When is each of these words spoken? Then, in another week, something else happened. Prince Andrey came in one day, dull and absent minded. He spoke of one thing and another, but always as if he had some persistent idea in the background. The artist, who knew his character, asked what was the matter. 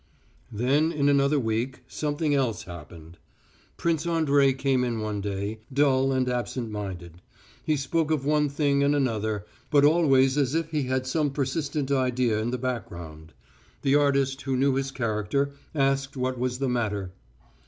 Then, 0.51 0.91
in 0.91 1.09
another 1.09 1.39
week, 1.39 1.83
something 1.87 2.33
else 2.33 2.63
happened. 2.63 3.19
Prince 3.77 4.07
Andrey 4.07 4.51
came 4.51 4.83
in 4.83 4.99
one 4.99 5.21
day, 5.21 5.59
dull 5.71 6.11
and 6.11 6.27
absent 6.27 6.71
minded. 6.71 7.21
He 7.63 7.75
spoke 7.77 8.09
of 8.09 8.25
one 8.25 8.49
thing 8.49 8.81
and 8.81 8.95
another, 8.95 9.45
but 9.69 9.85
always 9.85 10.39
as 10.39 10.55
if 10.55 10.71
he 10.71 10.87
had 10.87 11.05
some 11.05 11.29
persistent 11.29 11.91
idea 11.91 12.39
in 12.41 12.49
the 12.49 12.57
background. 12.57 13.33
The 13.83 13.93
artist, 13.93 14.41
who 14.41 14.57
knew 14.57 14.73
his 14.73 14.89
character, 14.89 15.51
asked 15.75 16.17
what 16.17 16.39
was 16.39 16.57
the 16.57 16.67
matter. 16.67 17.11